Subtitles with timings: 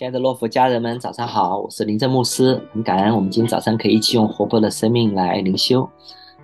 [0.00, 1.58] 亲爱的洛福家人们，早上好！
[1.58, 5.86] 我是林正牧师，很感恩我们今天早上可以一起用活泼的生命来灵修。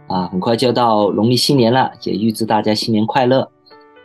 [0.08, 3.50] 啊，很快就到农历新年了，也预祝大家新年快乐。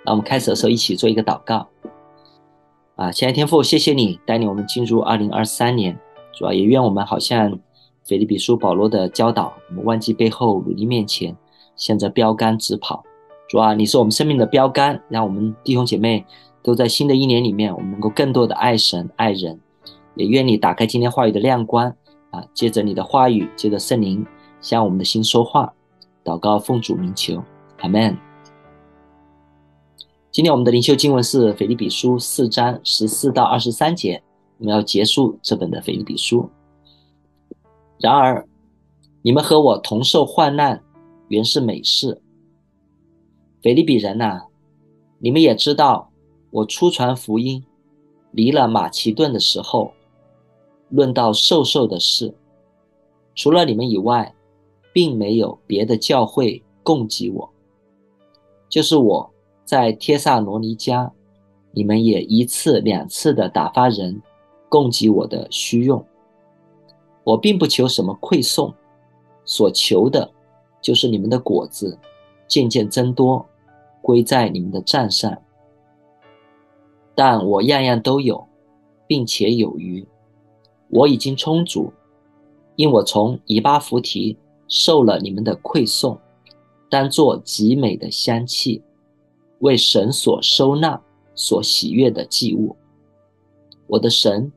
[0.06, 1.68] 那我们开始的时候一起做一个祷告。
[2.96, 6.00] 啊，亲爱的天父，谢谢你带领我们进入二零二三年，
[6.32, 7.60] 主要也愿我们好像
[8.06, 11.36] 腓立比书保罗的教导，我们忘记背后，努力面前，
[11.76, 13.04] 向着标杆直跑。
[13.50, 16.26] 主啊，你是我们生命的标杆，让我们弟兄姐妹。
[16.64, 19.60] 都在新的一年里面，我们能够更多的爱神爱人，
[20.16, 21.96] 也愿你打开今天话语的亮光
[22.30, 22.46] 啊！
[22.54, 24.24] 借着你的话语，借着圣灵
[24.62, 25.74] 向我们的心说话，
[26.24, 27.44] 祷告奉主名求，
[27.80, 28.16] 阿门。
[30.30, 34.22] 今天我们的灵修经文是腓立比书四章十四到二十三节，
[34.60, 36.48] 我们要结束这本的腓立比书。
[38.00, 38.48] 然而，
[39.24, 40.84] 你们和我同受患难，
[41.28, 42.22] 原是美事。
[43.64, 44.44] 腓立比人呐、
[45.18, 46.11] 你们也知道。
[46.52, 47.64] 我初传福音，
[48.32, 49.94] 离了马其顿的时候，
[50.90, 52.34] 论到授受的事，
[53.34, 54.36] 除了你们以外，
[54.94, 57.50] 并没有别的教会供给我。
[58.68, 59.32] 就是我
[59.64, 61.10] 在帖撒罗尼迦，
[61.72, 64.22] 你们也一次两次的打发人
[64.68, 66.06] 供给我的需用。
[67.24, 68.74] 我并不求什么馈送，
[69.46, 70.30] 所求的，
[70.82, 71.98] 就是你们的果子
[72.46, 73.46] 渐渐增多，
[74.02, 75.42] 归在你们的账上。
[77.24, 78.48] 但我样样都有，
[79.06, 80.04] 并且有余，
[80.90, 81.94] 我已经充足，
[82.76, 84.36] 因我从以巴弗提
[84.68, 86.18] 受了你们的馈送，
[86.90, 88.82] 当作极美的香气，
[89.60, 91.00] 为神所收纳、
[91.36, 92.76] 所喜悦的祭物。
[93.86, 94.52] 我的神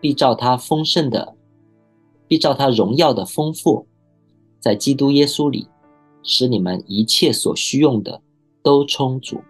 [0.00, 1.36] 必照他丰盛的，
[2.26, 3.86] 必照他荣耀的丰富，
[4.58, 5.68] 在基督耶稣里，
[6.24, 8.20] 使你们一切所需用的
[8.60, 9.40] 都充足。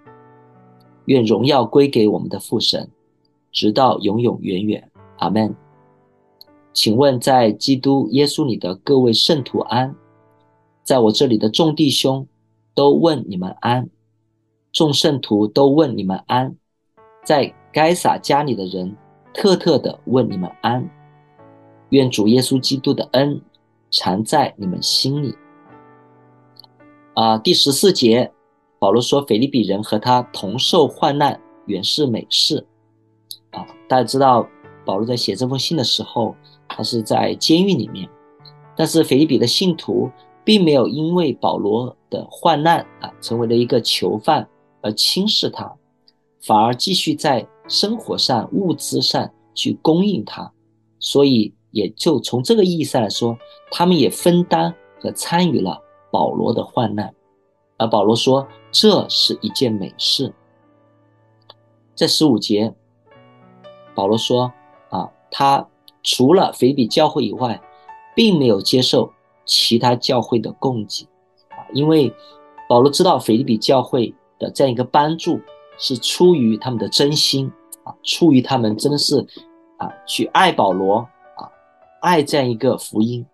[1.08, 2.90] 愿荣耀归给我们的父神，
[3.50, 4.90] 直到永永远远。
[5.16, 5.56] 阿门。
[6.74, 9.96] 请问，在基督耶稣里的各位圣徒安，
[10.84, 12.26] 在我这里的众弟兄
[12.74, 13.88] 都问你们安，
[14.70, 16.54] 众圣徒都问你们安，
[17.24, 18.94] 在该撒家里的人
[19.32, 20.86] 特特的问你们安。
[21.88, 23.40] 愿主耶稣基督的恩
[23.90, 25.34] 常在你们心里。
[27.14, 28.30] 啊、第十四节。
[28.78, 32.66] 保罗说：“腓立比人和他同受患难，原是美事。”
[33.50, 34.46] 啊，大家知道，
[34.84, 36.34] 保罗在写这封信的时候，
[36.68, 38.08] 他是在监狱里面。
[38.76, 40.08] 但是腓立比的信徒
[40.44, 44.48] 并没有因为保罗的患难啊，成为了一个囚犯
[44.80, 45.74] 而轻视他，
[46.40, 50.52] 反而继续在生活上、物资上去供应他。
[51.00, 53.36] 所以，也就从这个意义上来说，
[53.72, 55.80] 他们也分担和参与了
[56.12, 57.12] 保罗的患难。
[57.78, 60.34] 而保罗说，这是一件美事。
[61.94, 62.74] 在十五节，
[63.94, 64.52] 保罗说
[64.90, 65.66] ：“啊，他
[66.02, 67.60] 除了腓比教会以外，
[68.14, 69.12] 并没有接受
[69.44, 71.08] 其他教会的供给，
[71.50, 72.12] 啊，因为
[72.68, 75.40] 保罗知道腓立比教会的这样一个帮助
[75.76, 77.50] 是出于他们的真心，
[77.84, 79.24] 啊，出于他们真的是
[79.76, 80.98] 啊去爱保罗，
[81.36, 81.50] 啊，
[82.00, 83.24] 爱这样一个福音，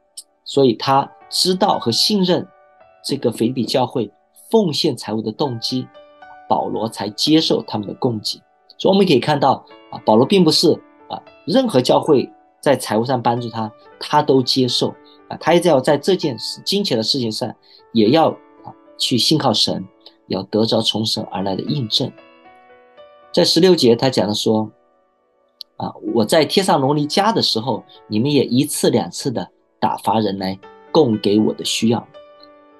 [0.44, 2.46] 所以他知道和信任
[3.04, 4.10] 这个腓比教会。”
[4.54, 5.84] 奉献财物的动机，
[6.48, 8.40] 保罗才接受他们的供给。
[8.78, 10.72] 所以我们可以看到啊，保罗并不是
[11.08, 14.94] 啊，任何教会在财务上帮助他，他都接受
[15.28, 15.36] 啊。
[15.40, 17.52] 他也要在这件事金钱的事情上，
[17.92, 18.28] 也要
[18.62, 19.84] 啊去信靠神，
[20.28, 22.08] 要得着从神而来的印证。
[23.32, 24.70] 在十六节，他讲的说
[25.78, 29.50] 啊，我在帖撒罗尼迦的时候，你们也一次两次的
[29.80, 30.56] 打发人来
[30.92, 32.06] 供给我的需要。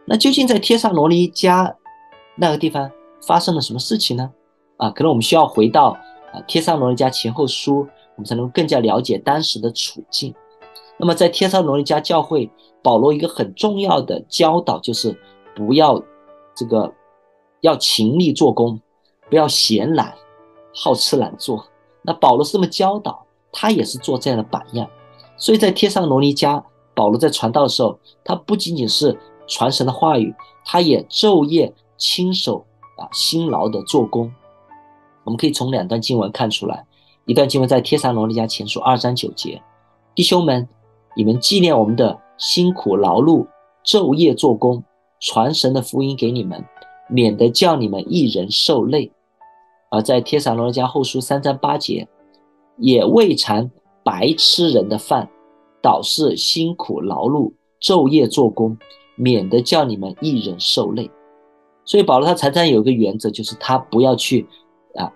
[0.06, 1.75] 那究竟在帖撒罗尼迦
[2.37, 2.91] 那个地方
[3.26, 4.31] 发生了什么事情呢？
[4.76, 5.97] 啊，可能我们需要回到
[6.32, 10.34] 啊帖撒罗尼迦前后书，我们才能更加了解当时的处境。
[10.98, 12.50] 那么在帖撒罗尼迦教会，
[12.82, 15.19] 保罗一个很重要的教导就是
[15.55, 16.02] 不要
[16.55, 16.93] 这个
[17.62, 18.81] 要勤力做工，
[19.31, 20.14] 不要闲懒，
[20.75, 21.64] 好吃懒做。
[22.02, 24.88] 那保罗是这么教导，他也是做这样的榜样。
[25.37, 26.62] 所以在帖撒罗尼迦，
[26.94, 32.64] 保罗在传道的时候，他不仅仅是传神的话语，他也昼夜亲手
[32.96, 34.32] 啊辛劳的做工。
[35.25, 36.87] 我们可以从两段经文看出来，
[37.25, 39.62] 一段经文在帖撒罗尼迦前书二章九节：
[40.14, 40.69] 弟兄们，
[41.17, 43.46] 你们纪念我们的辛苦劳碌，
[43.85, 44.82] 昼夜做工，
[45.20, 46.64] 传神的福音给你们，
[47.08, 49.11] 免得叫你们一人受累。
[49.91, 52.08] 而在帖撒罗尼迦后书三章八节，
[52.76, 53.70] 也未尝
[54.02, 55.31] 白吃人的饭，
[55.81, 58.76] 倒是辛苦劳碌，昼夜做工。
[59.16, 61.11] 免得叫你们一人受累，
[61.84, 64.46] 所以保罗他常常有一个原则，就是他不要去
[64.94, 65.12] 啊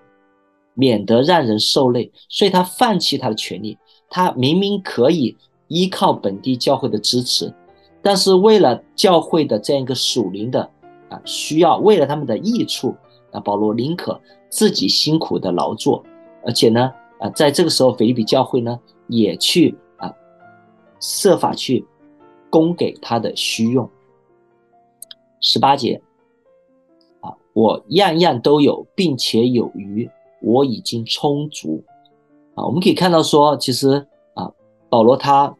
[0.74, 3.76] 免得让人受累，所以他放弃他的权利。
[4.10, 5.36] 他明明可以
[5.66, 7.52] 依靠本地教会的支持，
[8.00, 10.62] 但是为了教会的这样一个属灵的
[11.10, 12.96] 啊需要，为了他们的益处，
[13.32, 14.18] 啊，保罗宁可
[14.48, 16.02] 自己辛苦的劳作，
[16.42, 20.10] 而且呢，啊，在这个时候，腓立比教会呢也去啊
[21.00, 21.84] 设法去
[22.50, 23.88] 供给他的需用。
[25.40, 26.00] 十八节，
[27.20, 30.10] 啊，我样样都有，并且有余，
[30.40, 31.82] 我已经充足。
[32.54, 34.50] 啊，我们可以看到说，其实啊，
[34.88, 35.54] 保罗他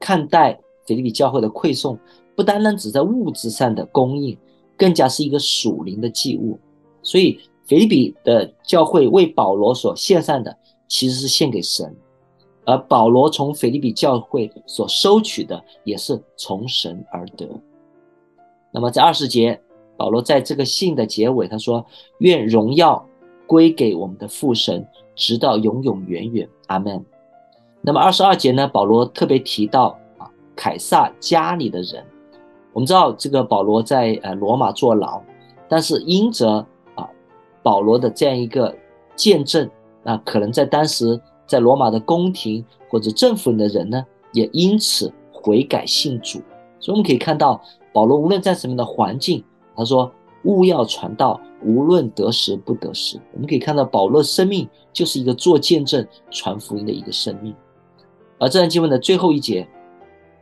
[0.00, 1.98] 看待腓立比教会的馈送，
[2.34, 4.36] 不单单只在物质上的供应，
[4.76, 6.58] 更加是一个属灵的祭物。
[7.02, 11.94] 所以，腓立比的教会为保罗所献上的，其实是献给神，
[12.66, 17.48] 而保罗从腓立比教会所收取的，也是从神而得。
[18.70, 19.60] 那么，在二十节，
[19.96, 21.84] 保罗在这个信的结尾，他说
[22.18, 23.06] ：“愿荣耀
[23.46, 27.04] 归给我们的父神。”直到永永远远，阿门。
[27.80, 28.66] 那么二十二节呢？
[28.66, 32.04] 保罗特别提到啊，凯撒家里的人。
[32.72, 35.22] 我们知道这个保罗在呃罗马坐牢，
[35.68, 36.66] 但是因着
[36.96, 37.08] 啊
[37.62, 38.76] 保罗的这样一个
[39.14, 39.70] 见证，
[40.02, 46.40] 啊可能在当时在罗马的宫廷或者政府里的人呢，也因此悔改信主。
[46.80, 47.62] 所以我们可以看到，
[47.92, 49.44] 保罗无论在什么样的环境，
[49.76, 50.12] 他说。
[50.46, 53.18] 务要传道，无论得时不得时。
[53.32, 57.54] 我们可以看到，保罗生命就是一个做见证、传福音的一个生命。
[58.38, 59.66] 而这段经文的最后一节，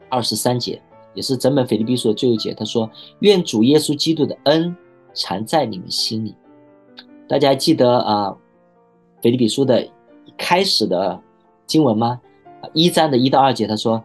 [0.08, 0.82] 二十三节，
[1.14, 2.52] 也是整本腓立比书的最后一节。
[2.52, 2.90] 他说
[3.22, 4.76] ：“愿主耶稣基督的恩
[5.14, 6.34] 常在你们心里。”
[7.28, 8.36] 大家记得啊，
[9.22, 9.88] 腓立比书的
[10.36, 11.20] 开始的
[11.66, 12.20] 经文吗？
[12.72, 14.02] 一章的一到二节，他说：“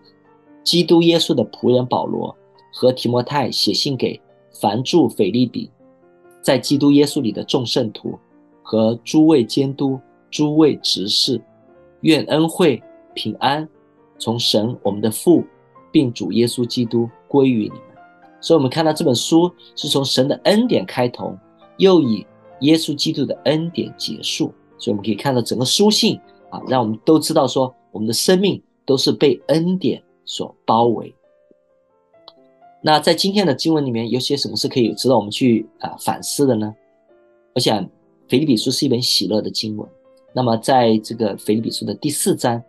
[0.63, 2.35] 基督耶稣的仆人保罗
[2.73, 4.19] 和提摩太写信给
[4.59, 5.69] 凡住腓立比。”
[6.41, 8.17] 在基督耶稣里的众圣徒
[8.63, 9.99] 和诸位监督、
[10.31, 11.41] 诸位执事，
[12.01, 12.81] 愿恩惠
[13.13, 13.67] 平安
[14.17, 15.43] 从神我们的父，
[15.91, 17.79] 并主耶稣基督归于你们。
[18.39, 21.37] 所以，我们看到这本书是从神的恩典开头，
[21.77, 22.25] 又以
[22.61, 24.53] 耶稣基督的恩典结束。
[24.77, 26.19] 所以，我们可以看到整个书信
[26.49, 31.13] 啊，让我们都知道说，我们的生命都是被恩典所包围。
[32.81, 36.73] 那在今天的经文里面有些什么是可以值得我们去啊反思的呢？
[37.53, 37.83] 我想
[38.29, 39.89] 腓立比书是一本喜乐的经文。
[40.31, 42.61] 那么在这个腓立比书的第四章，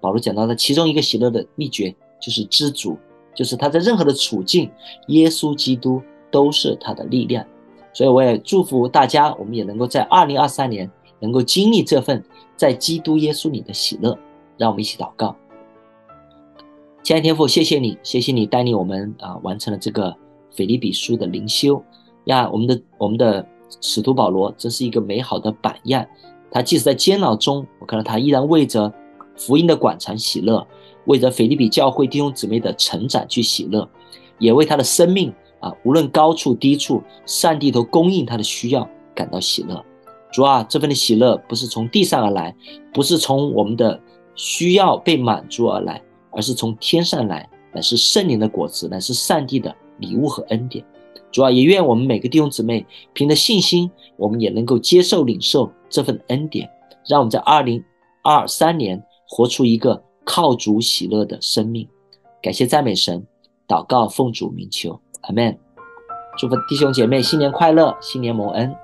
[0.00, 2.96] 保罗讲到的其中一个喜乐的秘诀就是知足，
[3.34, 4.70] 就是他在任何的处境，
[5.08, 7.44] 耶稣基督都是他的力量。
[7.92, 10.88] 所以我也祝福大家，我们也能够在二零二三年
[11.20, 12.24] 能够经历这份
[12.56, 14.18] 在基督耶稣里的喜乐。
[14.58, 15.36] 让我们一起祷告。
[17.02, 20.16] 亲爱的天父，谢谢你，谢谢你带领我们啊，完成了这个
[20.50, 21.84] 腓立比书的灵修
[22.24, 22.48] 呀。
[22.50, 23.46] 我们的我们的
[23.82, 26.06] 使徒保罗，这是一个美好的榜样。
[26.50, 28.90] 他即使在监牢中，我看到他依然为着
[29.36, 30.66] 福音的广传喜乐，
[31.04, 33.86] 为着腓立比教会弟兄姊妹的成长去喜乐，
[34.38, 35.30] 也为他的生命
[35.60, 39.84] 啊，无论高处低处，上帝都供应他的需要，感到喜乐。
[40.32, 42.54] 主啊，这份的喜乐不是从地上而来，
[42.92, 44.00] 不是从我们的
[44.34, 46.02] 需要被满足而来。
[46.32, 50.84] 而是从天上来，乃是圣灵的果子，乃是上帝的礼物和恩典。
[51.32, 52.84] 主啊，也愿我们每个弟兄姊妹
[53.14, 56.68] 凭着信心，我们也能够接受领受这份恩典，
[57.08, 57.82] 让我们在二零
[58.22, 61.88] 二三年活出一个靠主喜乐的生命。
[62.42, 63.26] 感谢赞美神，
[63.66, 65.58] 祷告奉主名求，阿门。
[66.36, 68.76] 祝福弟兄姐妹新年快乐，新年蒙恩。